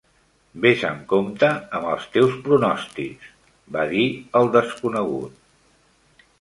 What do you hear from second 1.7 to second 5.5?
amb els teus pronòstics", va dir el desconegut.